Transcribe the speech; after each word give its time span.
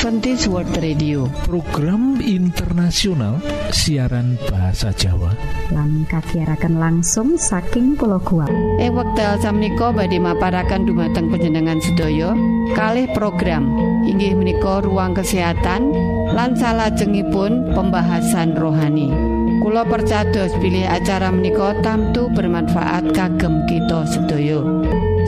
Adventist 0.00 0.48
World 0.48 0.72
Radio. 0.80 1.28
Program 1.44 2.24
internasional 2.24 3.36
siaran 3.68 4.40
bahasa 4.48 4.96
Jawa. 4.96 5.28
Lan 5.76 6.08
kagiatan 6.08 6.72
langsung 6.80 7.36
saking 7.36 8.00
pulau 8.00 8.16
kuat 8.24 8.48
eh 8.80 8.88
wekdal 8.88 9.36
samiko 9.44 9.92
badhe 9.92 10.16
maparakan 10.16 10.88
dumateng 10.88 11.28
penjenengan 11.28 11.76
sedaya. 11.84 12.32
Kalih 12.72 13.12
program. 13.12 13.76
Inggih 14.08 14.40
menika 14.40 14.80
ruang 14.80 15.12
kesehatan 15.12 15.92
lan 16.32 16.56
salajengipun 16.56 17.76
pembahasan 17.76 18.56
rohani. 18.56 19.12
Kulo 19.60 19.84
percados 19.84 20.56
pilih 20.64 20.88
acara 20.88 21.28
menika 21.28 21.76
tamtu 21.84 22.32
bermanfaat 22.32 23.12
kagem 23.12 23.68
kita 23.68 24.08
sedaya. 24.08 24.64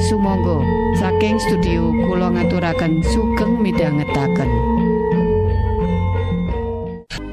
Sumangga. 0.09 0.64
Saking 0.93 1.41
studio 1.41 1.88
kula 2.04 2.28
ngaturaken 2.32 3.00
sugeng 3.12 3.64
midhangetaken 3.64 4.71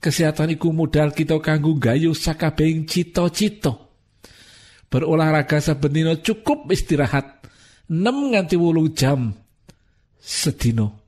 kesehatan 0.00 0.56
iku 0.56 0.72
modal 0.72 1.12
kita 1.12 1.38
kanggo 1.38 1.76
gayu 1.76 2.16
sakabehing 2.16 2.88
cita-cita. 2.88 3.76
Berolahraga 4.90 5.62
saben 5.62 6.18
cukup 6.18 6.66
istirahat 6.74 7.46
6 7.86 8.34
nganti 8.34 8.58
wolu 8.58 8.90
jam 8.90 9.30
sedino 10.18 11.00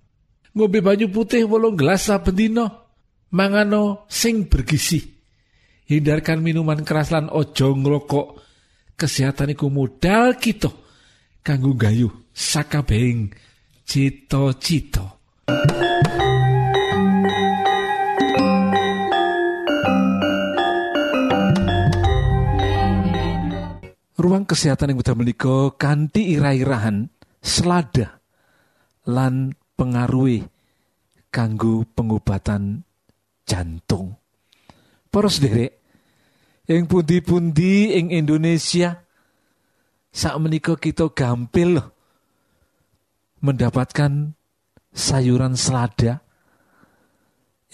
ngombe 0.55 0.79
banyu 0.85 1.11
putih 1.11 1.48
wolung 1.48 1.75
gelas 1.75 2.07
saben 2.07 2.37
dina. 2.37 2.67
Mangano 3.33 4.05
sing 4.13 4.45
bergizi. 4.45 5.01
Hindarkan 5.89 6.45
minuman 6.45 6.85
keras 6.85 7.09
lan 7.09 7.33
ojo 7.33 7.73
ngrokok. 7.73 8.29
Kesehatan 8.93 9.57
iku 9.57 9.73
modal 9.73 10.37
kita 10.37 10.69
kanggo 11.41 11.73
gayu 11.75 12.13
sakabehing 12.31 13.33
cita-cita 13.89 15.17
ruang 24.23 24.47
kesehatan 24.47 24.95
yang 24.95 25.03
udah 25.03 25.17
menika 25.19 25.55
kanthi 25.75 26.39
ira-irahan 26.39 27.11
selada 27.42 28.23
lan 29.11 29.59
pengaruhi 29.75 30.47
kanggo 31.34 31.83
pengobatan 31.91 32.87
jantung. 33.42 34.14
Para 35.11 35.27
sederek, 35.27 35.83
ing 36.70 36.87
pundi-pundi 36.87 37.98
ing 37.98 38.14
Indonesia 38.14 39.03
sak 40.14 40.34
menika 40.39 40.79
kita 40.79 41.11
gampil 41.11 41.83
loh 41.83 41.89
mendapatkan 43.42 44.39
sayuran 44.95 45.59
selada 45.59 46.23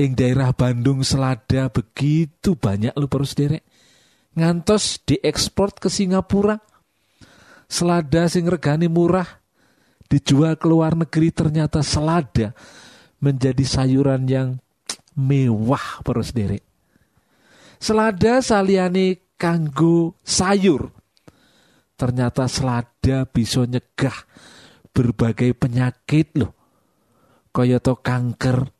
ing 0.00 0.16
daerah 0.16 0.56
Bandung 0.56 1.04
selada 1.04 1.68
begitu 1.68 2.56
banyak 2.56 2.96
loh 2.96 3.10
para 3.10 3.26
sederek 3.28 3.67
ngantos 4.38 5.02
diekspor 5.02 5.74
ke 5.74 5.90
Singapura. 5.90 6.62
Selada 7.68 8.30
sing 8.32 8.48
regani 8.48 8.88
murah 8.88 9.28
dijual 10.08 10.56
ke 10.56 10.64
luar 10.64 10.96
negeri 10.96 11.28
ternyata 11.28 11.84
selada 11.84 12.56
menjadi 13.20 13.60
sayuran 13.60 14.24
yang 14.24 14.56
mewah 15.12 16.00
para 16.00 16.24
sederek 16.24 16.64
selada 17.78 18.42
saliani 18.42 19.14
kanggo 19.38 20.18
sayur 20.26 20.90
ternyata 21.94 22.50
selada 22.50 23.26
bisa 23.26 23.66
nyegah 23.66 24.14
berbagai 24.94 25.54
penyakit 25.54 26.34
loh. 26.38 26.54
Kaya 27.54 27.82
kanker. 27.82 28.70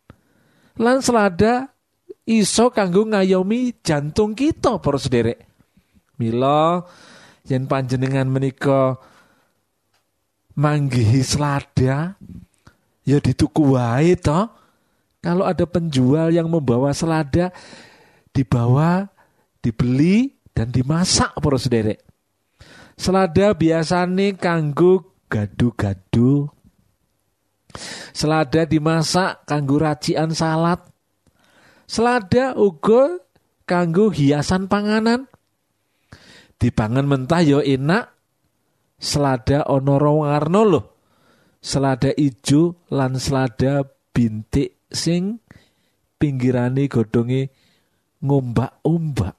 Lan 0.78 1.02
selada 1.02 1.66
iso 2.22 2.70
kanggo 2.70 3.10
ngayomi 3.10 3.82
jantung 3.82 4.38
kita 4.38 4.78
para 4.78 4.98
sederek 5.02 5.47
Mila 6.18 6.82
yen 7.46 7.70
panjenengan 7.70 8.26
menika 8.26 8.98
manggihi 10.58 11.22
selada 11.22 12.18
ya 13.06 13.16
dituku 13.22 13.78
wae 13.78 14.18
to. 14.18 14.50
Kalau 15.18 15.42
ada 15.42 15.66
penjual 15.66 16.30
yang 16.30 16.46
membawa 16.46 16.94
selada 16.94 17.50
dibawa, 18.30 19.10
dibeli 19.58 20.38
dan 20.54 20.70
dimasak 20.70 21.34
para 21.42 21.58
sederek. 21.58 21.98
Selada 22.94 23.50
biasane 23.50 24.38
kanggo 24.38 25.22
gadu-gadu. 25.26 26.46
Selada 28.14 28.62
dimasak 28.62 29.42
kanggo 29.42 29.82
racian 29.82 30.30
salad. 30.34 30.82
Selada 31.90 32.54
uga 32.54 33.18
kanggo 33.66 34.14
hiasan 34.14 34.70
panganan 34.70 35.26
dipangan 36.58 37.06
mentah 37.06 37.42
yo 37.42 37.62
ya 37.62 37.78
enak. 37.78 38.04
Selada 38.98 39.62
ono 39.70 39.94
warna 39.94 40.66
loh 40.66 40.98
selada 41.58 42.14
ijo 42.14 42.86
lan 42.94 43.18
selada 43.18 43.82
bintik 44.14 44.88
sing 44.90 45.42
pinggirane 46.18 46.86
godonge 46.90 47.50
ngombak-ombak. 48.22 49.34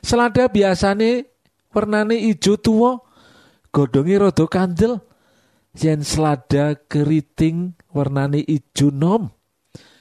Selada 0.00 0.50
biasane 0.50 1.28
warnane 1.70 2.16
ijo 2.18 2.58
tua 2.58 2.98
godonge 3.70 4.16
rada 4.18 4.46
kandel. 4.50 4.98
Yen 5.70 6.02
selada 6.02 6.74
keriting 6.90 7.78
warnane 7.94 8.42
ijo 8.42 8.90
nom 8.90 9.30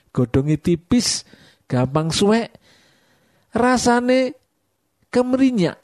godonge 0.09 0.57
tipis 0.57 1.27
gampang 1.69 2.09
suwek. 2.09 2.49
Rasane 3.53 4.38
kemerinya 5.13 5.77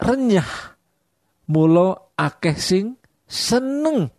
renyah. 0.00 0.76
Mulo 1.46 2.16
akeh 2.18 2.58
sing 2.58 2.98
seneng 3.26 4.10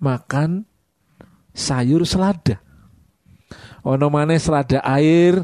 makan 0.00 0.64
sayur 1.52 2.04
selada. 2.04 2.60
Ono 3.86 4.06
maneh 4.10 4.40
selada 4.40 4.82
air. 4.82 5.42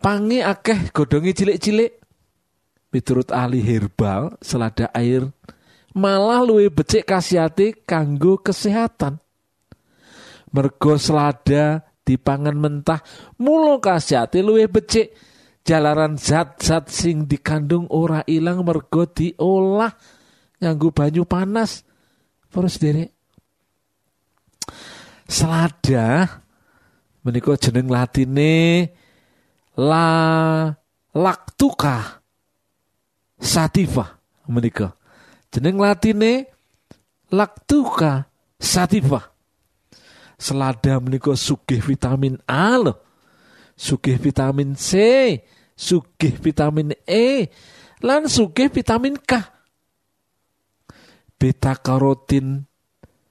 Pangi 0.00 0.44
akeh 0.44 0.92
godongi 0.92 1.32
cilik-cilik. 1.32 1.92
Miturut 2.94 3.34
ahli 3.34 3.58
herbal 3.58 4.38
selada 4.38 4.86
air 4.94 5.26
malah 5.94 6.42
luwih 6.42 6.68
becik 6.74 7.06
kasihati 7.06 7.86
kanggo 7.86 8.42
kesehatan. 8.42 9.22
Mergo 10.54 10.94
selada 10.98 11.82
dipangan 12.06 12.54
mentah 12.54 13.00
mulo 13.40 13.78
kasihati 13.82 14.42
luwih 14.42 14.70
becik 14.70 15.14
jalaran 15.64 16.20
zat-zat 16.20 16.92
sing 16.92 17.24
dikandung 17.24 17.88
ora 17.88 18.20
ilang 18.28 18.62
mergo 18.62 19.08
diolah 19.08 19.90
nganggo 20.60 20.92
banyu 20.92 21.24
panas. 21.24 21.82
Terus 22.52 22.78
derek 22.78 23.10
selada 25.26 26.28
menika 27.24 27.56
jeneng 27.58 27.88
latine 27.90 28.92
la 29.80 30.06
laktuka 31.16 32.22
sativa 33.40 34.20
menika. 34.46 34.94
Jeneng 35.48 35.80
latine 35.80 36.46
laktuka 37.32 38.28
sativa. 38.60 39.32
Selada 40.38 41.00
menika 41.00 41.32
sugih 41.32 41.80
vitamin 41.80 42.36
A 42.44 42.76
loh 42.76 43.13
sugih 43.74 44.18
vitamin 44.18 44.78
C 44.78 44.90
sugih 45.74 46.34
vitamin 46.38 46.94
E 47.04 47.50
lan 48.02 48.30
sugih 48.30 48.70
vitamin 48.70 49.18
K. 49.18 49.42
Beta 51.34 51.74
karotin 51.76 52.64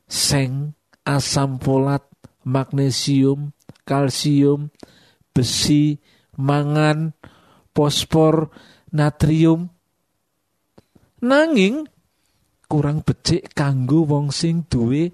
seng 0.06 0.75
asam 1.07 1.57
folat 1.57 2.04
magnesium 2.44 3.56
kalsium 3.88 4.69
besi 5.31 5.98
mangan 6.38 7.16
fosfor 7.74 8.51
natrium. 8.94 9.72
Nanging 11.24 11.88
kurang 12.68 13.00
becik 13.07 13.56
kanggo 13.56 14.04
wong 14.04 14.36
sing 14.36 14.68
duwe 14.68 15.07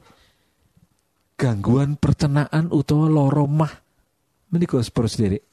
gangguan 1.38 1.96
percenaan 2.02 2.74
utawa 2.74 3.06
loro 3.08 3.46
mah 3.46 3.89
menika 4.50 4.82
sederek 4.82 5.50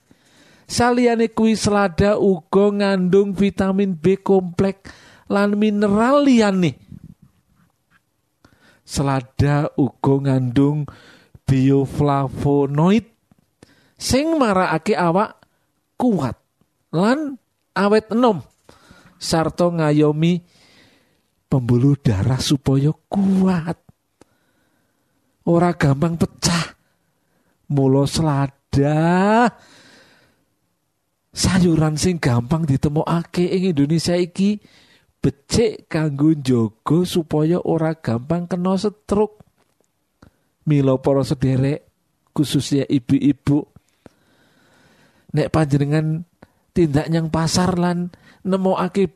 saliyane 0.67 1.31
kuwi 1.31 1.55
selada 1.55 2.19
uga 2.19 2.75
ngandung 2.75 3.33
vitamin 3.33 3.95
B 3.95 4.19
kompleks 4.19 4.91
lan 5.31 5.55
mineral 5.55 6.27
liyane. 6.27 6.75
Selada 8.87 9.71
uga 9.75 10.15
ngandung 10.31 10.87
bioflavonoid 11.47 13.07
sing 13.99 14.39
marakake 14.39 14.95
awak 14.95 15.39
kuat 15.99 16.39
lan 16.95 17.39
awet 17.75 18.11
enom 18.15 18.43
sarta 19.19 19.71
ngayomi 19.71 20.43
pembuluh 21.51 21.99
darah 21.99 22.39
supaya 22.39 22.91
kuat. 23.11 23.79
Ora 25.47 25.71
gampang 25.79 26.19
pecah. 26.19 26.75
Mulo 27.67 28.07
selada 28.07 28.66
sayuran 31.37 31.95
sing 32.01 32.17
gampang 32.21 32.65
ditemokake 32.65 33.45
ing 33.45 33.73
Indonesia 33.77 34.17
iki. 34.17 34.59
Becik 35.17 35.91
kanggo 35.91 36.31
njogo 36.31 37.03
supaya 37.03 37.59
ora 37.59 37.99
gampang 37.99 38.47
kena 38.47 38.79
stroke 38.79 39.43
Milo 40.67 41.03
para 41.03 41.27
sederek 41.27 41.83
khususnya 42.31 42.87
ibu-ibu. 42.87 43.67
Nek 45.35 45.51
panjenengan 45.51 46.23
tindak 46.71 47.11
nyang 47.11 47.33
pasar 47.33 47.75
lan 47.75 48.13
nemokake 48.47 49.11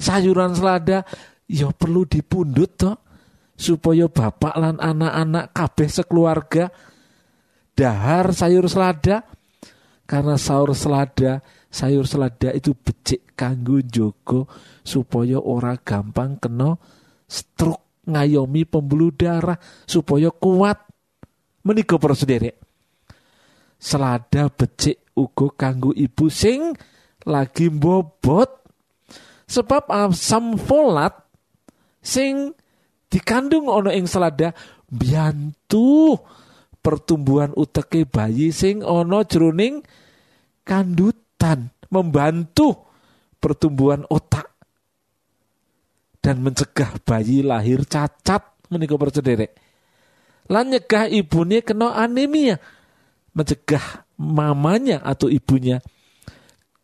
sayuran 0.00 0.56
selada 0.56 1.04
ya 1.50 1.68
perlu 1.74 2.08
dipundut 2.08 2.78
toh 2.78 2.96
supaya 3.58 4.08
bapak 4.08 4.54
lan 4.56 4.76
anak-anak 4.80 5.52
kabeh 5.52 5.88
sekeluarga 5.90 6.72
dahar 7.76 8.32
sayur 8.32 8.66
selada. 8.68 9.24
Karena 10.02 10.36
sayur 10.36 10.76
selada 10.76 11.40
sayur 11.72 12.04
selada 12.04 12.52
itu 12.52 12.76
becik 12.76 13.32
kanggo 13.32 13.80
jogo 13.80 14.44
supaya 14.84 15.40
ora 15.40 15.72
gampang 15.80 16.36
kena 16.36 16.76
stroke 17.24 18.04
ngayomi 18.04 18.68
pembuluh 18.68 19.08
darah 19.16 19.56
supaya 19.88 20.28
kuat. 20.28 20.84
Menika 21.62 21.96
para 21.96 22.12
selada 23.78 24.42
becik 24.50 25.02
uga 25.16 25.46
kanggo 25.54 25.90
ibu 25.96 26.26
sing 26.28 26.74
lagi 27.26 27.70
bobot 27.70 28.50
sebab 29.46 29.86
asam 29.90 30.58
folat 30.58 31.14
sing 32.02 32.50
dikandung 33.06 33.70
ono 33.70 33.90
ing 33.94 34.06
selada 34.10 34.50
biantu 34.90 36.18
pertumbuhan 36.82 37.54
uteke 37.54 38.04
bayi 38.04 38.50
sing 38.50 38.82
ono 38.82 39.22
jroning 39.22 39.80
kandutan 40.66 41.70
membantu 41.88 42.90
pertumbuhan 43.38 44.02
otak 44.10 44.50
dan 46.22 46.42
mencegah 46.42 46.98
bayi 47.06 47.46
lahir 47.46 47.86
cacat 47.86 48.42
menika 48.70 48.98
percederek 48.98 49.54
lan 50.50 50.74
nyegah 50.74 51.06
ibune 51.06 51.62
kena 51.62 51.94
anemia 51.94 52.58
mencegah 53.32 54.04
mamanya 54.20 55.00
atau 55.02 55.26
ibunya 55.26 55.80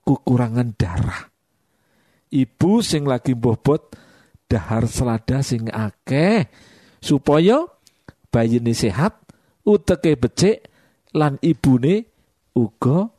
kekurangan 0.08 0.72
darah. 0.74 1.28
Ibu 2.28 2.80
sing 2.84 3.04
lagi 3.04 3.36
bobot 3.36 3.92
dahar 4.48 4.88
selada 4.88 5.44
sing 5.44 5.68
akeh 5.68 6.48
supaya 7.00 7.64
bayine 8.32 8.72
sehat, 8.72 9.16
uteke 9.68 10.16
becik 10.16 10.64
lan 11.12 11.36
ibune 11.44 12.08
uga 12.56 13.12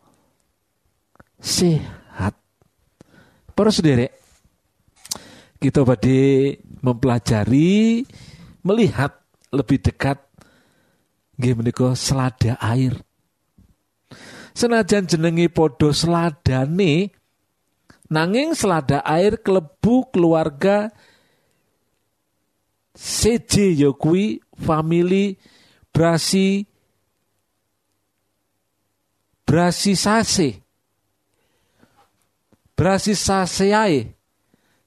sehat. 1.37 2.33
Para 3.53 3.69
sederek, 3.69 4.17
kita 5.61 5.85
badhe 5.85 6.57
mempelajari 6.81 8.03
melihat 8.65 9.13
lebih 9.53 9.79
dekat 9.83 10.17
nggih 11.39 11.55
menika 11.55 11.95
selada 11.95 12.59
air 12.59 12.99
Senajan 14.59 15.07
jenengi 15.07 15.47
podo 15.47 15.95
seladane 15.95 17.15
nanging 18.11 18.51
selada 18.51 18.99
air 19.07 19.39
kelebu 19.39 20.11
keluarga 20.11 20.91
CJ 22.91 23.79
ya 23.79 23.95
kuwi 23.95 24.43
family 24.59 25.39
Brasi 25.99 26.63
Brasisaceae 29.43 30.55
Brasisaceae 32.71 33.99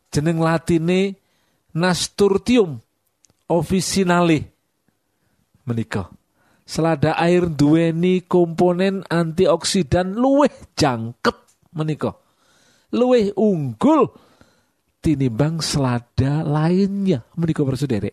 jeneng 0.09 0.41
latine 0.41 1.13
Nasturtium 1.77 2.81
officinale 3.53 4.41
menika. 5.69 6.09
Selada 6.65 7.13
air 7.21 7.45
duweni 7.53 8.25
komponen 8.25 9.05
antioksidan 9.05 10.17
luwih 10.17 10.53
jangkep 10.81 11.37
menika. 11.77 12.17
Luwih 12.97 13.37
unggul 13.37 14.09
tinimbang 15.05 15.61
selada 15.61 16.41
lainnya 16.41 17.21
menika 17.37 17.61
bersaudara 17.69 18.09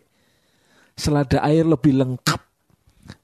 selada 1.00 1.40
air 1.40 1.64
lebih 1.64 1.96
lengkap 1.96 2.49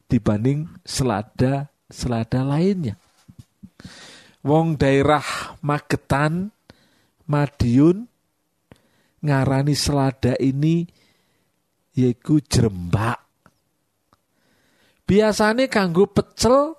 dibanding 0.06 0.70
selada 0.86 1.70
selada 1.90 2.42
lainnya. 2.42 2.98
Wong 4.46 4.78
daerah 4.78 5.58
Magetan 5.62 6.54
Madiun 7.26 8.06
ngarani 9.18 9.74
selada 9.74 10.38
ini 10.38 10.86
yaitu 11.98 12.38
jerembak. 12.38 13.18
Biasane 15.06 15.66
kanggo 15.66 16.06
pecel 16.10 16.78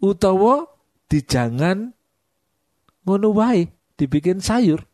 utawa 0.00 0.64
dijangan 1.08 1.92
ngono 3.04 3.28
wae 3.36 3.68
dibikin 3.96 4.40
sayur. 4.40 4.84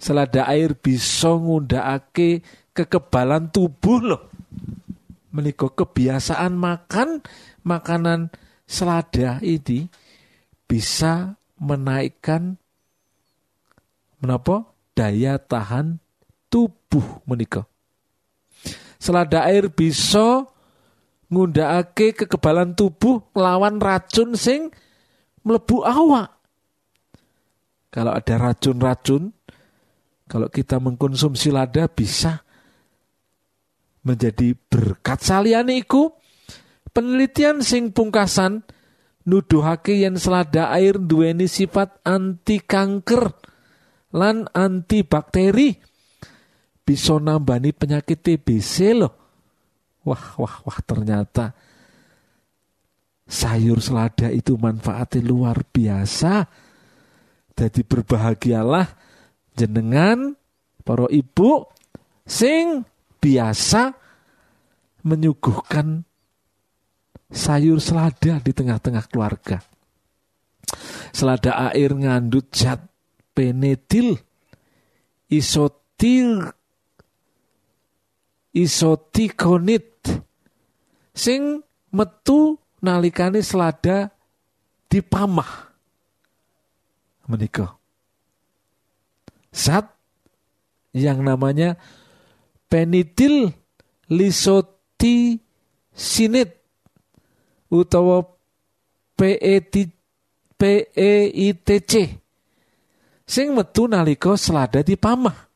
Selada 0.00 0.48
air 0.48 0.74
bisa 0.74 1.36
ngundakake 1.36 2.42
kekebalan 2.72 3.52
tubuh 3.52 4.00
loh 4.00 4.29
menika 5.30 5.70
kebiasaan 5.70 6.54
makan 6.54 7.22
makanan 7.62 8.30
selada 8.66 9.38
ini 9.42 9.90
bisa 10.66 11.38
menaikkan 11.58 12.58
menapa 14.22 14.70
daya 14.94 15.38
tahan 15.38 15.98
tubuh 16.50 17.22
menika 17.26 17.66
selada 19.00 19.48
air 19.48 19.72
bisa 19.72 20.44
ngundakake 21.32 22.12
kekebalan 22.12 22.76
tubuh 22.76 23.22
melawan 23.32 23.78
racun 23.80 24.36
sing 24.36 24.68
melebu 25.46 25.86
awak. 25.86 26.36
Kalau 27.90 28.14
ada 28.14 28.34
racun-racun, 28.38 29.34
kalau 30.30 30.46
kita 30.46 30.78
mengkonsumsi 30.78 31.50
lada 31.50 31.90
bisa 31.90 32.46
menjadi 34.06 34.56
berkat 34.56 35.20
saliyane 35.20 35.80
iku 35.80 36.12
penelitian 36.90 37.60
sing 37.60 37.92
pungkasan 37.92 38.64
nuduhake 39.28 40.00
yen 40.00 40.16
selada 40.16 40.72
air 40.72 40.96
duweni 40.96 41.46
sifat 41.46 42.00
anti 42.02 42.64
kanker 42.64 43.36
lan 44.16 44.48
anti 44.56 45.04
bakteri 45.04 45.76
bisa 46.82 47.20
nambani 47.20 47.70
penyakit 47.70 48.18
TBC 48.24 48.98
loh 48.98 49.20
Wah, 50.00 50.24
wah, 50.40 50.64
wah 50.64 50.78
ternyata 50.80 51.52
sayur 53.28 53.84
selada 53.84 54.32
itu 54.32 54.56
manfaatnya 54.56 55.20
luar 55.20 55.60
biasa. 55.68 56.48
Jadi 57.52 57.84
berbahagialah 57.84 58.88
jenengan 59.52 60.32
para 60.80 61.04
ibu 61.12 61.68
sing 62.24 62.88
biasa 63.20 63.92
menyuguhkan 65.04 66.02
sayur 67.30 67.78
selada 67.78 68.42
di 68.42 68.50
tengah-tengah 68.50 69.04
keluarga. 69.06 69.62
Selada 71.14 71.70
air 71.70 71.92
ngandut 71.94 72.50
zat 72.50 72.80
penetil, 73.36 74.18
isotil, 75.30 76.48
isotikonit 78.54 79.90
sing 81.14 81.62
metu 81.94 82.58
nalikane 82.82 83.42
selada 83.42 84.10
dipamah 84.90 85.70
menika 87.30 87.78
zat 89.54 89.86
yang 90.90 91.22
namanya 91.22 91.78
penitil 92.70 93.50
lisoti 94.14 95.34
sinit 95.90 96.54
utawa 97.66 98.22
PET 99.18 99.74
PEITC 100.54 101.92
sing 103.26 103.46
metu 103.52 103.90
nalika 103.90 104.38
selada 104.38 104.86
dipamah. 104.86 105.50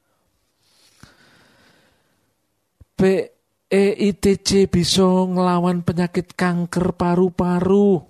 PEITC 2.95 4.71
bisa 4.71 5.07
nglawan 5.07 5.83
penyakit 5.83 6.35
kanker 6.35 6.95
paru-paru. 6.95 8.01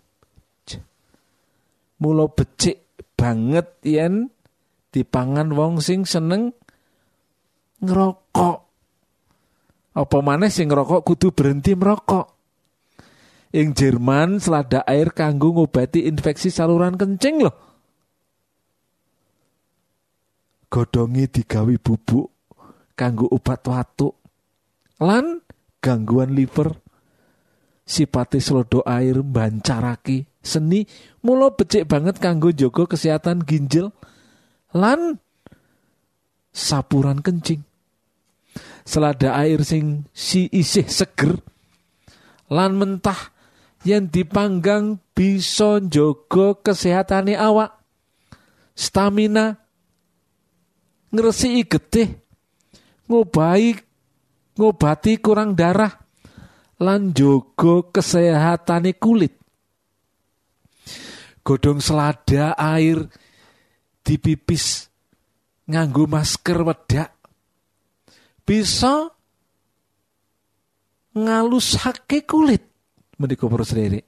Mula 1.99 2.27
becik 2.29 2.85
banget 3.17 3.69
yen 3.87 4.29
dipangan 4.93 5.51
wong 5.55 5.81
sing 5.81 6.05
seneng 6.05 6.53
ngerokok. 7.81 8.64
Apa 9.95 10.19
maneh 10.19 10.51
sing 10.51 10.67
ngerokok 10.67 11.07
kudu 11.07 11.31
berhenti 11.31 11.79
merokok. 11.79 12.27
Ing 13.55 13.71
Jerman 13.71 14.43
selada 14.43 14.83
air 14.83 15.15
kanggo 15.15 15.55
ngobati 15.55 16.11
infeksi 16.11 16.51
saluran 16.51 16.99
kencing 16.99 17.47
loh. 17.47 17.55
Godongi 20.67 21.31
digawi 21.31 21.79
bubuk 21.79 22.35
kanggo 22.99 23.31
obat 23.31 23.63
watuk. 23.71 24.19
Lan 24.99 25.39
gangguan 25.79 26.35
liver 26.35 26.75
sipate 27.85 28.41
slodo 28.41 28.81
air 28.83 29.21
bancaraki 29.21 30.25
seni 30.41 30.89
mulo 31.21 31.53
becik 31.53 31.85
banget 31.85 32.17
kanggo 32.17 32.49
jogo 32.51 32.89
kesehatan 32.89 33.45
ginjal 33.45 33.93
lan 34.73 35.21
sapuran 36.49 37.21
kencing 37.21 37.61
selada 38.85 39.33
air 39.41 39.65
sing 39.65 40.05
si 40.13 40.47
isih 40.53 40.85
seger 40.87 41.41
lan 42.53 42.77
mentah 42.77 43.33
yang 43.85 44.09
dipanggang 44.09 45.01
bisa 45.17 45.81
njogo 45.81 46.61
kesehatane 46.61 47.37
awak. 47.37 47.81
Stamina 48.75 49.55
ngresiki 51.15 51.63
getih 51.65 52.11
ngobahi 53.09 53.79
ngobati 54.59 55.21
kurang 55.21 55.55
darah 55.55 55.93
lan 56.81 57.13
njogo 57.13 57.89
kesehatane 57.89 58.97
kulit. 59.01 59.35
Godhong 61.45 61.81
selada 61.81 62.57
air 62.57 63.05
dipipis 64.05 64.89
nganggo 65.69 66.09
masker 66.09 66.61
wedak 66.65 67.14
bisa 68.45 69.11
ngalusake 71.17 72.29
kulit. 72.29 72.63
Menika 73.19 73.49
para 73.49 73.65
sederek 73.65 74.05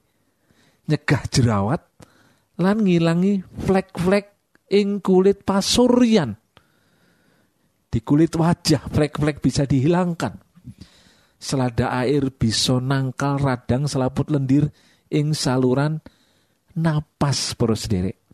nyegah 0.87 1.23
jerawat 1.27 1.83
lan 2.63 2.77
ngilangi 2.83 3.43
flek-flek 3.43 4.25
ing 4.71 5.03
kulit 5.03 5.43
pasuryan. 5.43 6.37
Di 7.87 7.99
kulit 8.03 8.35
wajah 8.35 8.87
flek-flek 8.87 9.43
bisa 9.43 9.67
dihilangkan. 9.67 10.37
Selada 11.37 11.93
air 11.93 12.33
bisa 12.33 12.81
nangkal 12.81 13.37
radang 13.37 13.85
selaput 13.85 14.27
lendir 14.33 14.69
ing 15.13 15.37
saluran 15.37 16.01
napas 16.73 17.53
sederek 17.55 18.27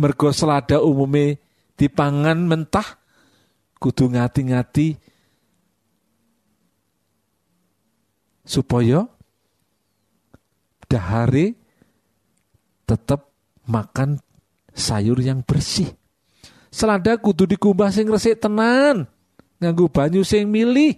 mergo 0.00 0.32
selada 0.32 0.80
umume 0.80 1.40
dipangan 1.76 2.38
mentah 2.48 2.99
kudu 3.80 4.12
ngati-ngati 4.12 5.00
supaya 8.44 9.08
dahare 10.84 11.56
tetap 12.84 13.32
makan 13.64 14.20
sayur 14.76 15.16
yang 15.24 15.40
bersih. 15.40 15.88
Selada 16.70 17.18
kudu 17.18 17.48
dikumbah 17.50 17.90
sing 17.90 18.06
resik 18.06 18.38
tenan, 18.38 19.08
nganggo 19.58 19.90
banyu 19.90 20.22
sing 20.22 20.46
milih. 20.46 20.94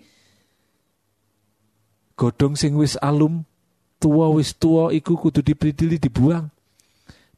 Godhong 2.13 2.59
sing 2.59 2.77
wis 2.77 3.01
alum, 3.01 3.45
tua 3.97 4.29
wis 4.37 4.53
tua 4.59 4.93
iku 4.93 5.17
kudu 5.17 5.41
dipridili 5.41 5.97
dibuang. 5.97 6.51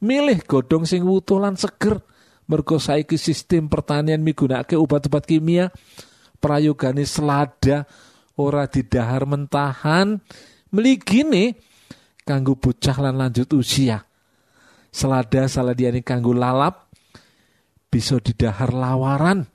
Milih 0.03 0.43
godhong 0.43 0.83
sing 0.83 1.07
wutuh 1.07 1.39
lan 1.39 1.55
seger. 1.55 2.03
Mergo 2.45 2.77
saiki 2.77 3.17
sistem 3.17 3.65
pertanian 3.65 4.21
migunakake 4.21 4.77
obat-obat 4.77 5.25
kimia, 5.25 5.73
prayogane 6.37 7.03
selada 7.03 7.89
ora 8.37 8.69
didahar 8.69 9.25
mentahan. 9.25 10.21
Meligine 10.69 11.57
kanggo 12.27 12.59
bocah 12.59 12.97
lan 13.01 13.17
lanjut 13.17 13.49
usia. 13.55 14.05
Selada 14.93 15.49
saladiane 15.49 16.05
kanggo 16.05 16.35
lalap 16.35 16.91
bisa 17.89 18.19
didahar 18.19 18.75
lawaran 18.75 19.47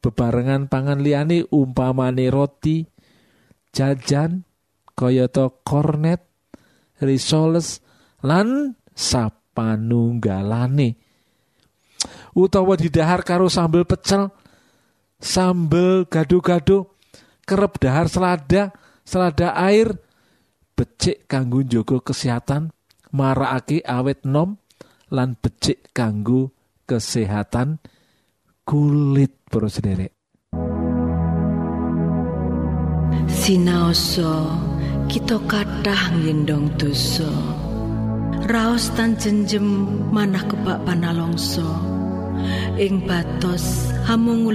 bebarengan 0.00 0.66
pangan 0.66 1.04
liyane 1.04 1.44
umpamane 1.52 2.32
roti, 2.32 2.88
jajan, 3.70 4.48
kayata 4.96 5.52
kornet, 5.62 6.24
risoles 7.04 7.84
lan 8.24 8.80
sapanunggalane. 8.96 10.96
Utawa 12.32 12.78
didahar 12.78 13.26
karo 13.26 13.50
sambel 13.50 13.84
pecel, 13.84 14.30
sambel 15.18 16.06
gado-gado, 16.06 16.96
kerep 17.42 17.76
dahar 17.82 18.06
selada, 18.06 18.70
selada 19.02 19.52
air, 19.58 19.98
becik 20.80 21.28
kanggo 21.28 21.60
njogo 21.60 22.00
kesehatan 22.00 22.72
marakake 23.12 23.84
awet 23.84 24.24
nom 24.24 24.56
lan 25.12 25.36
becik 25.36 25.92
kanggo 25.92 26.56
kesehatan 26.88 27.84
kulit 28.64 29.36
para 29.50 29.68
sederek. 29.68 30.16
Sinaoso 33.28 34.56
kita 35.10 35.36
kathah 35.44 36.16
ngendong 36.16 36.72
dosa 36.80 37.28
raos 38.50 38.90
tan 38.98 39.14
jenjem 39.14 39.62
manah 40.10 40.42
kebak 40.42 40.82
panalongso. 40.82 41.70
Ing 42.74 43.06
batos 43.06 43.94
hamung 44.10 44.50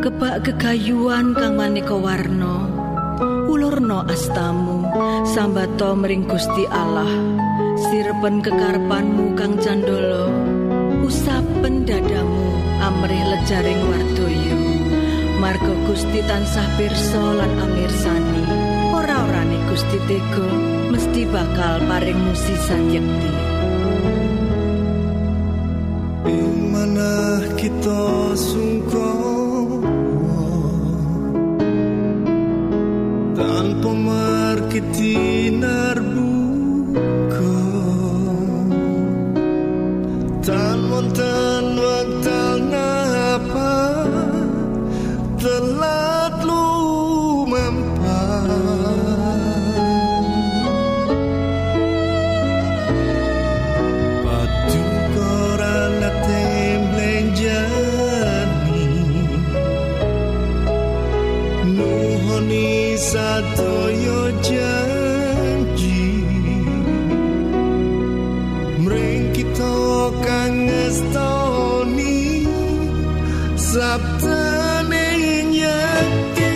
kebak 0.00 0.48
gegayuan 0.48 1.36
kang 1.36 1.60
maneka 1.60 1.92
warna. 1.92 2.64
Ulurno 3.44 4.08
astamu 4.08 4.88
sambato 5.28 5.92
mring 5.92 6.24
Gusti 6.24 6.64
Allah. 6.72 7.12
Sirepen 7.76 8.40
kekarpanmu 8.40 9.36
kang 9.36 9.60
candolo 9.60 10.32
usapen 11.04 11.84
dadamu 11.84 12.48
amrih 12.80 13.20
lejaring 13.36 13.82
wardoyo. 13.84 14.58
Margo 15.36 15.76
Gusti 15.84 16.24
tansah 16.24 16.64
pirsa 16.80 17.20
lan 17.36 17.52
amirsani 17.60 18.75
ora-orane 19.26 19.58
Gusti 19.66 19.98
Tego 20.06 20.46
mesti 20.94 21.26
bakal 21.26 21.82
paring 21.90 22.20
musisan 22.30 22.82
yekti 22.94 23.32
mana 26.70 27.42
kita 27.58 28.34
sungkong 28.38 29.26
ketinar 34.66 35.95
buka 35.95 35.95
sadaya 63.10 64.20
janji. 64.46 66.06
Mring 68.82 69.24
kita 69.30 69.78
kang 70.26 70.54
ngestoni 70.66 72.18
sabdane 73.54 75.06
nyati 75.54 76.54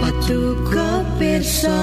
patuk 0.00 0.60
kepirsa 0.72 1.80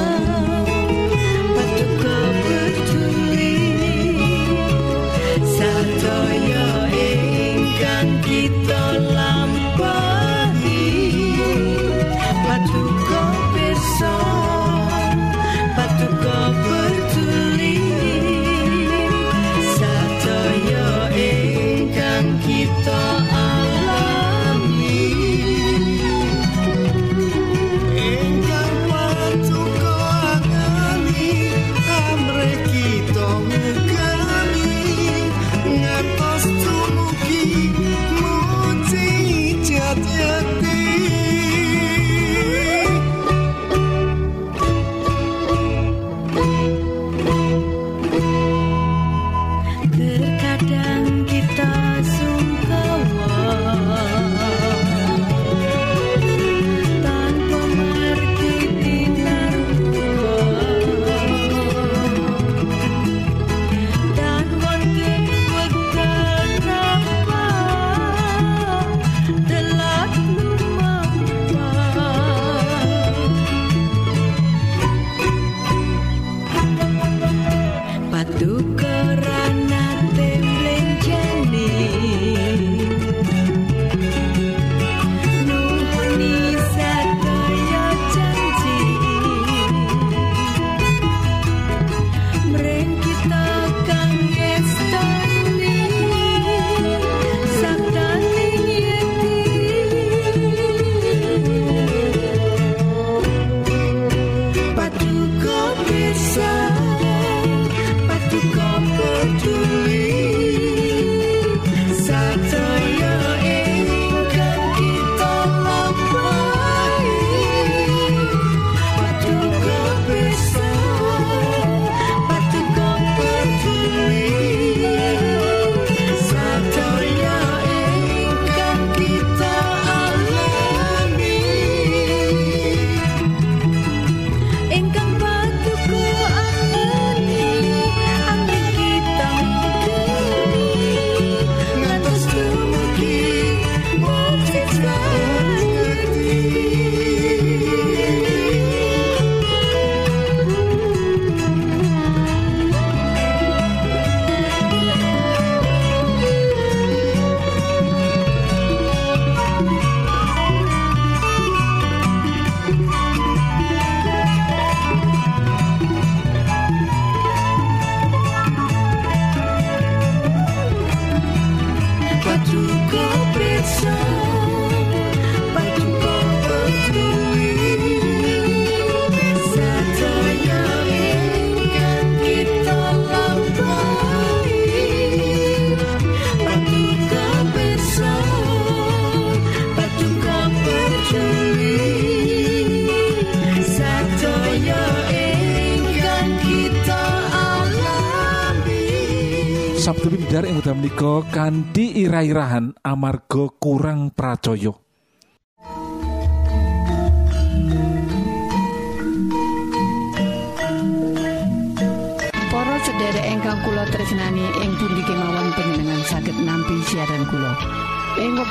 satu 199.81 200.13
sedar 200.13 200.45
ing 200.45 200.61
wekdal 200.61 200.77
menika 200.77 201.25
kanthi 201.33 202.05
ira-irahan 202.05 202.77
amarga 202.85 203.49
kurang 203.57 204.13
pracaya. 204.13 204.69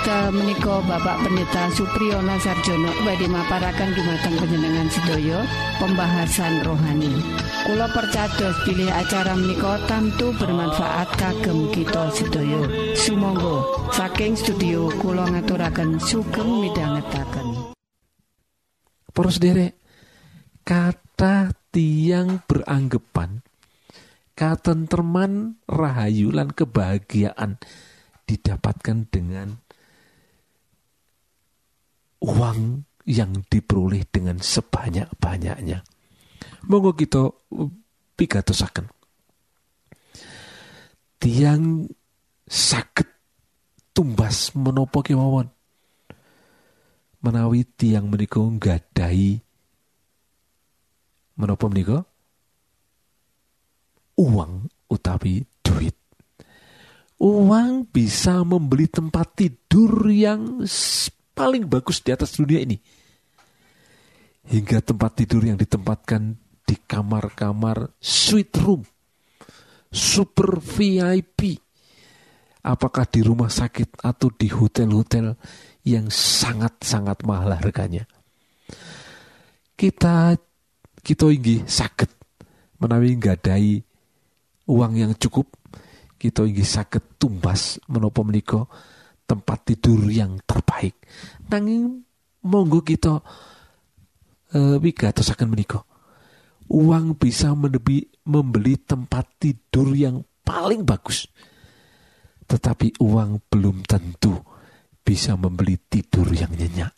Wekdal 0.00 0.32
menika 0.32 0.80
Bapak 0.88 1.28
Pendeta 1.28 1.68
Supriyono 1.76 2.32
Sarjono 2.40 2.88
badhe 3.04 3.28
maparaken 3.28 3.92
dumateng 3.92 4.32
panjenengan 4.40 4.88
sedaya 4.88 5.44
pembahasan 5.76 6.64
rohani. 6.64 7.12
Kula 7.68 7.84
percados 7.92 8.56
pilih 8.64 8.88
acara 8.88 9.36
menika 9.36 9.76
tamtu 9.84 10.32
bermanfaat 10.40 11.04
kagem 11.20 11.68
kita 11.68 12.08
sedaya. 12.16 12.64
Sumangga 12.96 13.60
saking 13.92 14.40
studio 14.40 14.88
kula 15.04 15.28
ngaturaken 15.36 16.00
sugeng 16.00 16.48
midhangetaken. 16.64 17.76
Para 19.12 19.28
sederek, 19.28 19.76
kata 20.64 21.52
tiang 21.76 22.40
beranggapan 22.48 23.44
katentreman, 24.32 25.60
rahayu 25.68 26.32
lan 26.32 26.56
kebahagiaan 26.56 27.60
didapatkan 28.24 29.04
dengan 29.12 29.60
uang 32.20 32.84
yang 33.08 33.32
diperoleh 33.48 34.04
dengan 34.08 34.38
sebanyak-banyaknya. 34.38 35.82
Monggo 36.68 36.92
kita 36.92 37.32
pigatosaken. 38.16 38.86
Tiang 41.20 41.84
sakit 42.48 43.08
tumbas 43.92 44.56
menopo 44.56 45.04
kemawon 45.04 45.48
menawi 47.20 47.68
tiang 47.68 48.08
menika 48.08 48.40
nggadahi 48.40 49.36
menapa 51.36 51.64
menika 51.68 51.98
uang 54.20 54.68
utawi 54.92 55.44
duit. 55.64 55.96
Uang 57.20 57.84
bisa 57.88 58.40
membeli 58.44 58.88
tempat 58.88 59.36
tidur 59.36 60.08
yang 60.08 60.64
paling 61.40 61.64
bagus 61.64 62.04
di 62.04 62.12
atas 62.12 62.36
dunia 62.36 62.60
ini. 62.60 62.76
Hingga 64.44 64.84
tempat 64.84 65.24
tidur 65.24 65.40
yang 65.40 65.56
ditempatkan 65.56 66.36
di 66.68 66.76
kamar-kamar 66.84 67.96
suite 67.96 68.60
room, 68.60 68.84
super 69.88 70.60
VIP. 70.60 71.56
Apakah 72.60 73.08
di 73.08 73.24
rumah 73.24 73.48
sakit 73.48 74.04
atau 74.04 74.28
di 74.28 74.52
hotel-hotel 74.52 75.32
yang 75.88 76.12
sangat-sangat 76.12 77.24
mahal 77.24 77.56
harganya. 77.56 78.04
Kita 79.72 80.36
kita 81.00 81.24
inggih 81.32 81.64
sakit 81.64 82.10
menawi 82.84 83.16
nggadahi 83.16 83.74
uang 84.68 84.92
yang 84.92 85.16
cukup 85.16 85.48
kita 86.20 86.44
inggih 86.44 86.68
sakit 86.68 87.16
tumbas 87.16 87.80
menapa 87.88 88.20
menika 88.20 88.68
tempat 89.30 89.70
tidur 89.70 90.10
yang 90.10 90.42
terbaik. 90.42 90.98
Nanging 91.46 92.02
monggo 92.42 92.82
kita 92.82 93.22
eh, 94.58 94.76
wigatosaken 94.82 95.46
menika. 95.46 95.78
Uang 96.70 97.14
bisa 97.14 97.54
menebi, 97.54 98.10
membeli 98.26 98.74
tempat 98.78 99.38
tidur 99.38 99.94
yang 99.94 100.26
paling 100.42 100.82
bagus. 100.82 101.30
Tetapi 102.50 102.98
uang 102.98 103.46
belum 103.46 103.86
tentu 103.86 104.34
bisa 105.06 105.38
membeli 105.38 105.78
tidur 105.78 106.26
yang 106.34 106.50
nyenyak. 106.50 106.90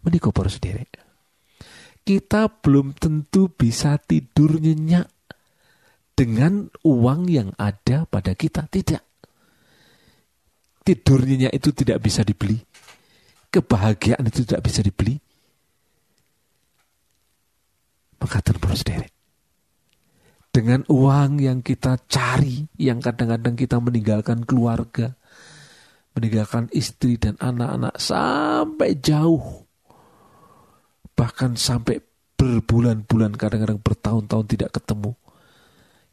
Menika 0.00 0.32
para 0.32 0.48
sederek 0.48 1.06
kita 2.06 2.46
belum 2.62 2.94
tentu 2.94 3.50
bisa 3.50 3.98
tidur 3.98 4.62
nyenyak 4.62 5.10
dengan 6.14 6.70
uang 6.86 7.26
yang 7.26 7.50
ada 7.58 8.06
pada 8.06 8.38
kita. 8.38 8.70
Tidak. 8.70 9.15
Tidur 10.86 11.26
nyenyak 11.26 11.50
itu 11.50 11.74
tidak 11.74 11.98
bisa 11.98 12.22
dibeli. 12.22 12.62
Kebahagiaan 13.50 14.22
itu 14.30 14.46
tidak 14.46 14.62
bisa 14.62 14.86
dibeli. 14.86 15.18
Maka 18.22 18.38
terus 18.38 18.86
derek. 18.86 19.10
Dengan 20.54 20.86
uang 20.88 21.42
yang 21.42 21.60
kita 21.60 22.00
cari, 22.06 22.64
yang 22.78 23.02
kadang-kadang 23.02 23.58
kita 23.58 23.76
meninggalkan 23.76 24.46
keluarga, 24.46 25.12
meninggalkan 26.16 26.72
istri 26.72 27.20
dan 27.20 27.36
anak-anak 27.36 28.00
sampai 28.00 28.96
jauh 28.96 29.66
bahkan 31.16 31.56
sampai 31.56 32.04
berbulan-bulan 32.36 33.36
kadang-kadang 33.40 33.80
bertahun-tahun 33.80 34.46
tidak 34.52 34.70
ketemu 34.76 35.16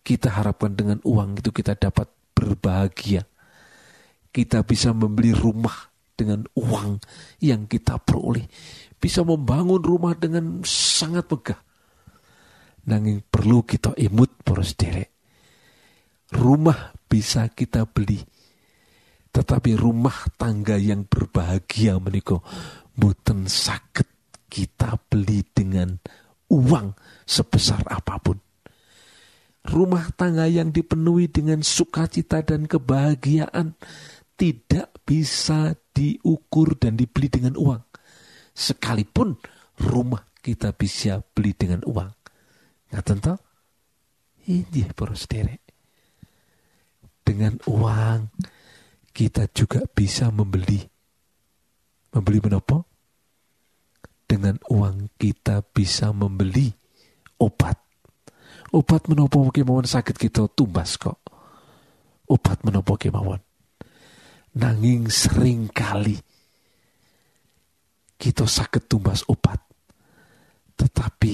kita 0.04 0.32
harapkan 0.32 0.76
dengan 0.76 1.04
uang 1.04 1.40
itu 1.44 1.52
kita 1.52 1.76
dapat 1.76 2.08
berbahagia 2.32 3.28
kita 4.34 4.66
bisa 4.66 4.90
membeli 4.92 5.30
rumah 5.30 5.94
dengan 6.18 6.42
uang 6.58 6.98
yang 7.46 7.70
kita 7.70 8.02
peroleh. 8.02 8.50
Bisa 8.98 9.22
membangun 9.22 9.80
rumah 9.80 10.18
dengan 10.18 10.66
sangat 10.66 11.30
megah. 11.30 11.62
Nanging 12.90 13.22
perlu 13.30 13.62
kita 13.62 13.94
imut 13.96 14.42
poros 14.42 14.74
derek. 14.74 15.14
Rumah 16.34 16.98
bisa 17.06 17.46
kita 17.54 17.86
beli. 17.86 18.18
Tetapi 19.34 19.78
rumah 19.78 20.30
tangga 20.34 20.82
yang 20.82 21.06
berbahagia 21.06 22.02
meniko 22.02 22.42
boten 22.94 23.50
sakit 23.50 24.10
kita 24.50 24.98
beli 25.10 25.42
dengan 25.50 25.98
uang 26.54 26.94
sebesar 27.26 27.82
apa 27.90 28.22
pun. 28.22 28.38
Rumah 29.64 30.12
tangga 30.14 30.46
yang 30.46 30.76
dipenuhi 30.76 31.32
dengan 31.32 31.64
sukacita 31.64 32.44
dan 32.44 32.68
kebahagiaan 32.68 33.80
tidak 34.36 34.94
bisa 35.06 35.78
diukur 35.94 36.76
dan 36.80 36.98
dibeli 36.98 37.30
dengan 37.30 37.56
uang. 37.58 37.84
Sekalipun 38.54 39.38
rumah 39.82 40.26
kita 40.42 40.74
bisa 40.74 41.22
beli 41.34 41.54
dengan 41.58 41.82
uang. 41.86 42.12
Ngaten 42.94 43.20
toh? 43.22 43.40
Ini 44.44 44.92
poros 44.94 45.26
derek. 45.26 45.64
Dengan 47.24 47.56
uang 47.66 48.30
kita 49.16 49.48
juga 49.56 49.88
bisa 49.88 50.28
membeli. 50.30 50.84
Membeli 52.14 52.40
menopo? 52.44 52.94
dengan 54.34 54.58
uang 54.66 55.14
kita 55.22 55.62
bisa 55.62 56.10
membeli 56.10 56.74
obat. 57.38 57.78
Obat 58.74 59.06
menopo 59.06 59.46
kemauan 59.54 59.86
sakit 59.86 60.18
kita 60.18 60.50
tumbas 60.58 60.98
kok. 60.98 61.22
Obat 62.26 62.66
menopo 62.66 62.98
kemauan. 62.98 63.38
Nanging 64.54 65.10
sering 65.10 65.70
kali 65.74 66.18
kita 68.24 68.48
sakit 68.48 68.88
tumbas 68.88 69.28
obat. 69.28 69.60
Tetapi 70.80 71.34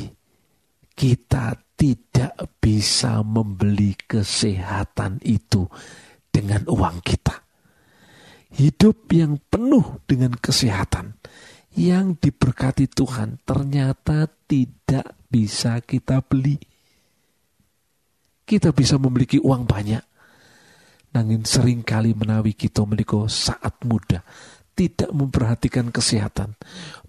kita 0.98 1.54
tidak 1.78 2.34
bisa 2.58 3.22
membeli 3.22 3.94
kesehatan 3.94 5.22
itu 5.22 5.70
dengan 6.34 6.66
uang 6.66 6.98
kita. 7.06 7.46
Hidup 8.50 9.06
yang 9.14 9.38
penuh 9.38 10.02
dengan 10.10 10.34
kesehatan 10.34 11.14
yang 11.78 12.18
diberkati 12.18 12.90
Tuhan 12.90 13.38
ternyata 13.46 14.26
tidak 14.50 15.14
bisa 15.30 15.78
kita 15.86 16.26
beli. 16.26 16.58
Kita 18.50 18.74
bisa 18.74 18.98
memiliki 18.98 19.38
uang 19.38 19.70
banyak, 19.70 20.02
nangin 21.16 21.44
sering 21.44 21.82
kali 21.82 22.14
menawi 22.14 22.54
kita 22.54 22.86
meliko 22.86 23.26
saat 23.26 23.82
muda, 23.86 24.22
tidak 24.76 25.12
memperhatikan 25.12 25.90
kesehatan, 25.90 26.56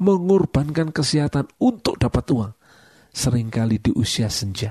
mengorbankan 0.01 0.91
kesehatan 0.91 1.49
untuk 1.61 2.01
dapat 2.01 2.25
uang. 2.33 2.53
Seringkali 3.11 3.83
di 3.83 3.91
usia 3.91 4.31
senja, 4.31 4.71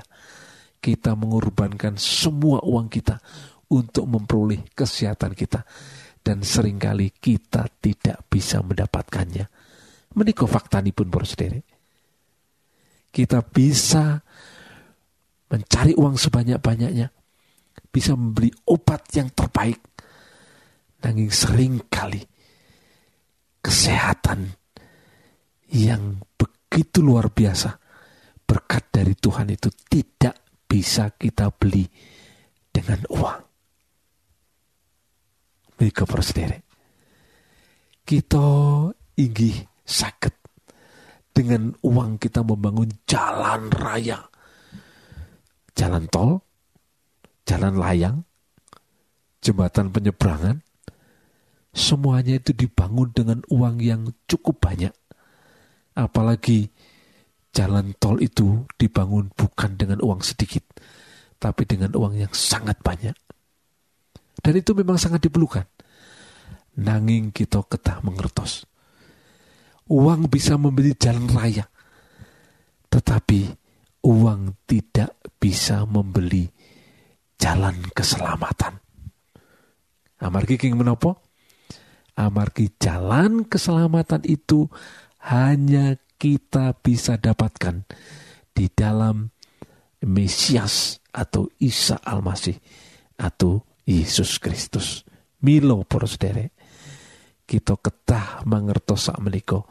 kita 0.80 1.12
mengorbankan 1.12 2.00
semua 2.00 2.64
uang 2.64 2.88
kita 2.88 3.20
untuk 3.68 4.08
memperoleh 4.08 4.64
kesehatan 4.72 5.36
kita. 5.36 5.62
Dan 6.20 6.44
sering 6.44 6.76
kali 6.76 7.16
kita 7.16 7.64
tidak 7.80 8.28
bisa 8.28 8.60
mendapatkannya 8.60 9.48
Menika 10.10 10.42
faktanipun 10.42 11.06
para 11.06 11.22
sederek. 11.22 11.62
Kita 13.14 13.46
bisa 13.46 14.18
mencari 15.50 15.94
uang 15.94 16.18
sebanyak-banyaknya, 16.18 17.06
bisa 17.90 18.14
membeli 18.14 18.50
obat 18.70 19.10
yang 19.12 19.28
terbaik. 19.34 19.78
Nanging 21.00 21.32
sering 21.32 21.74
kali 21.88 22.20
kesehatan 23.60 24.52
yang 25.70 26.18
begitu 26.36 27.00
luar 27.04 27.28
biasa 27.30 27.76
berkat 28.44 28.90
dari 28.90 29.14
Tuhan 29.14 29.52
itu 29.52 29.70
tidak 29.86 30.40
bisa 30.66 31.14
kita 31.14 31.50
beli 31.54 31.86
dengan 32.70 33.00
uang. 33.10 33.40
Mika 35.80 36.04
prosedere. 36.04 36.66
Kita 38.04 38.46
inggih 39.16 39.56
sakit 39.86 40.34
dengan 41.30 41.72
uang 41.86 42.18
kita 42.18 42.42
membangun 42.42 42.90
jalan 43.06 43.70
raya, 43.70 44.18
jalan 45.72 46.04
tol, 46.10 46.42
jalan 47.50 47.82
layang, 47.82 48.22
jembatan 49.42 49.90
penyeberangan, 49.90 50.62
semuanya 51.74 52.38
itu 52.38 52.54
dibangun 52.54 53.10
dengan 53.10 53.42
uang 53.50 53.82
yang 53.82 54.06
cukup 54.30 54.62
banyak. 54.62 54.94
Apalagi 55.98 56.70
jalan 57.50 57.90
tol 57.98 58.22
itu 58.22 58.70
dibangun 58.78 59.34
bukan 59.34 59.74
dengan 59.74 59.98
uang 59.98 60.22
sedikit, 60.22 60.62
tapi 61.42 61.66
dengan 61.66 61.90
uang 61.98 62.22
yang 62.22 62.30
sangat 62.30 62.78
banyak. 62.86 63.18
Dan 64.38 64.54
itu 64.54 64.70
memang 64.70 64.94
sangat 64.94 65.26
diperlukan. 65.26 65.66
Nanging 66.78 67.34
kita 67.34 67.66
ketah 67.66 67.98
mengertos. 68.06 68.62
Uang 69.90 70.30
bisa 70.30 70.54
membeli 70.54 70.94
jalan 70.94 71.26
raya. 71.26 71.66
Tetapi 72.86 73.40
uang 74.06 74.54
tidak 74.70 75.18
bisa 75.42 75.82
membeli 75.82 76.46
jalan 77.40 77.76
keselamatan. 77.96 78.76
Amargi 80.20 80.60
king 80.60 80.76
menopo? 80.76 81.16
Amargi 82.14 82.68
jalan 82.76 83.48
keselamatan 83.48 84.20
itu 84.28 84.68
hanya 85.24 85.96
kita 86.20 86.76
bisa 86.76 87.16
dapatkan 87.16 87.88
di 88.52 88.68
dalam 88.68 89.32
Mesias 90.04 91.00
atau 91.08 91.48
Isa 91.56 91.96
Almasih 92.04 92.60
atau 93.16 93.64
Yesus 93.88 94.36
Kristus. 94.36 95.08
Milo 95.40 95.80
para. 95.88 96.04
Kita 97.48 97.74
ketah 97.80 98.44
mangertos 98.44 99.08
sak 99.08 99.18
menika 99.18 99.64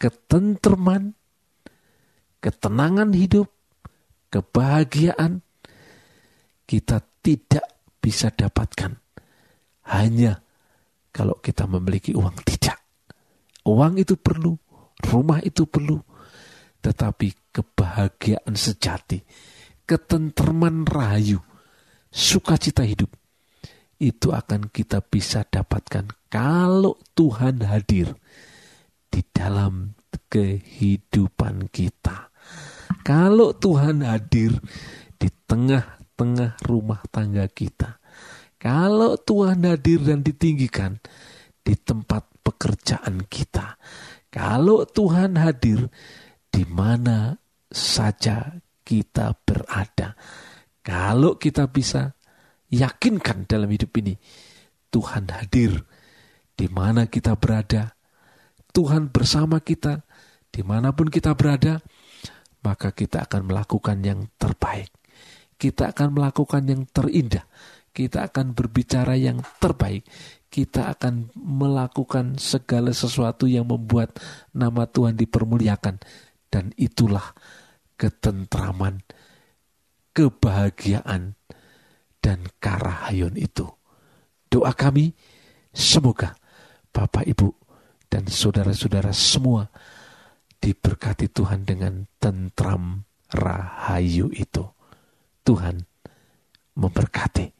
ketentreman, 0.00 1.12
ketenangan 2.40 3.12
hidup, 3.12 3.52
kebahagiaan 4.32 5.44
kita 6.70 7.02
tidak 7.18 7.66
bisa 7.98 8.30
dapatkan 8.30 8.94
hanya 9.90 10.38
kalau 11.10 11.34
kita 11.42 11.66
memiliki 11.66 12.14
uang 12.14 12.38
tidak. 12.46 12.78
Uang 13.66 13.98
itu 13.98 14.14
perlu, 14.14 14.54
rumah 15.10 15.42
itu 15.42 15.66
perlu, 15.66 15.98
tetapi 16.78 17.50
kebahagiaan 17.50 18.54
sejati, 18.54 19.18
ketenterman 19.82 20.86
rahayu, 20.86 21.42
sukacita 22.14 22.86
hidup 22.86 23.10
itu 23.98 24.30
akan 24.30 24.70
kita 24.70 25.02
bisa 25.02 25.42
dapatkan 25.44 26.06
kalau 26.30 26.96
Tuhan 27.18 27.66
hadir 27.66 28.14
di 29.10 29.20
dalam 29.34 29.98
kehidupan 30.30 31.68
kita. 31.74 32.30
Kalau 33.02 33.52
Tuhan 33.58 34.06
hadir 34.06 34.54
di 35.18 35.28
tengah-tengah 36.20 36.60
rumah 36.68 37.00
tangga 37.08 37.48
kita. 37.48 37.96
Kalau 38.60 39.16
Tuhan 39.16 39.64
hadir 39.64 40.04
dan 40.04 40.20
ditinggikan 40.20 41.00
di 41.64 41.72
tempat 41.80 42.28
pekerjaan 42.44 43.24
kita. 43.24 43.80
Kalau 44.28 44.84
Tuhan 44.84 45.40
hadir 45.40 45.88
di 46.52 46.68
mana 46.68 47.40
saja 47.72 48.52
kita 48.84 49.32
berada. 49.48 50.12
Kalau 50.84 51.40
kita 51.40 51.72
bisa 51.72 52.12
yakinkan 52.68 53.48
dalam 53.48 53.72
hidup 53.72 53.90
ini 53.96 54.12
Tuhan 54.92 55.24
hadir 55.32 55.80
di 56.52 56.68
mana 56.68 57.08
kita 57.08 57.32
berada. 57.40 57.96
Tuhan 58.76 59.08
bersama 59.08 59.64
kita 59.64 60.04
di 60.52 60.60
mana 60.60 60.92
pun 60.92 61.08
kita 61.08 61.32
berada, 61.32 61.80
maka 62.60 62.92
kita 62.92 63.24
akan 63.24 63.50
melakukan 63.50 63.98
yang 64.04 64.28
terbaik. 64.36 64.99
Kita 65.60 65.92
akan 65.92 66.16
melakukan 66.16 66.64
yang 66.64 66.88
terindah. 66.88 67.44
Kita 67.92 68.24
akan 68.32 68.56
berbicara 68.56 69.12
yang 69.20 69.44
terbaik. 69.60 70.08
Kita 70.48 70.88
akan 70.96 71.36
melakukan 71.36 72.40
segala 72.40 72.96
sesuatu 72.96 73.44
yang 73.44 73.68
membuat 73.68 74.16
nama 74.56 74.88
Tuhan 74.88 75.20
dipermuliakan. 75.20 76.00
Dan 76.48 76.72
itulah 76.80 77.36
ketentraman, 78.00 79.04
kebahagiaan, 80.16 81.36
dan 82.24 82.48
karahayun 82.56 83.36
itu. 83.36 83.68
Doa 84.48 84.72
kami, 84.72 85.12
semoga 85.76 86.34
Bapak, 86.90 87.28
Ibu, 87.28 87.52
dan 88.10 88.26
saudara-saudara 88.26 89.14
semua 89.14 89.70
diberkati 90.58 91.30
Tuhan 91.30 91.62
dengan 91.62 92.08
tentram 92.18 93.06
rahayu 93.30 94.28
itu. 94.34 94.66
Tuhan 95.44 95.80
memberkati. 96.76 97.59